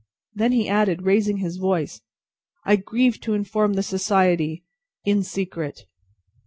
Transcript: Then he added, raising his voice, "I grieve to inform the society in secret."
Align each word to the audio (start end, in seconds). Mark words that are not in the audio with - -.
Then 0.33 0.51
he 0.53 0.67
added, 0.67 1.03
raising 1.03 1.37
his 1.37 1.57
voice, 1.57 2.01
"I 2.65 2.75
grieve 2.75 3.21
to 3.21 3.35
inform 3.35 3.73
the 3.73 3.83
society 3.83 4.63
in 5.05 5.21
secret." 5.21 5.85